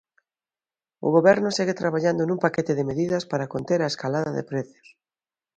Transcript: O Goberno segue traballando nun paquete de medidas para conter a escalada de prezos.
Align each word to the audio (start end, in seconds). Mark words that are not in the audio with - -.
O 1.05 1.07
Goberno 1.15 1.49
segue 1.57 1.79
traballando 1.81 2.21
nun 2.25 2.39
paquete 2.45 2.73
de 2.75 2.87
medidas 2.89 3.23
para 3.31 3.49
conter 3.53 3.79
a 3.81 3.91
escalada 3.93 4.31
de 4.37 4.43
prezos. 4.49 4.87